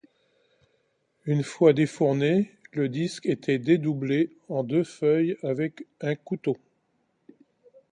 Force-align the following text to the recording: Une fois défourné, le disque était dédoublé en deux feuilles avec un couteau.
Une 1.25 1.43
fois 1.43 1.73
défourné, 1.73 2.49
le 2.71 2.89
disque 2.89 3.27
était 3.27 3.59
dédoublé 3.59 4.35
en 4.49 4.63
deux 4.63 4.83
feuilles 4.83 5.37
avec 5.43 5.85
un 5.99 6.15
couteau. 6.15 6.57